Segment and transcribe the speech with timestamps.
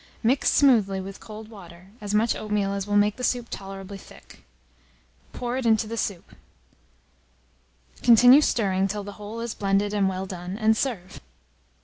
[0.23, 4.43] Mix smoothly, with cold water, as much oatmeal as will make the soup tolerably thick;
[5.31, 6.33] pour it into the soup;
[8.01, 11.21] continue stirring till the whole is blended and well done, and serve.